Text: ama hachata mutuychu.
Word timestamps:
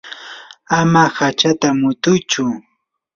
ama 0.79 1.03
hachata 1.17 1.67
mutuychu. 1.79 2.43